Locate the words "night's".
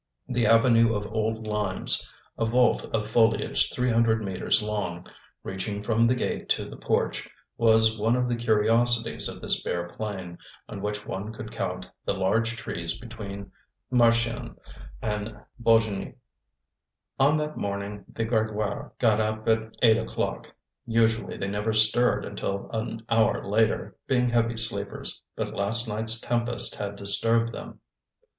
25.87-26.19